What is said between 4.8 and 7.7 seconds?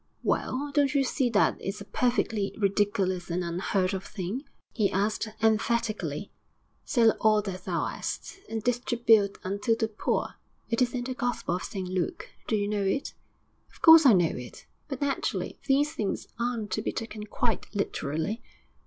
asked emphatically. '"Sell all that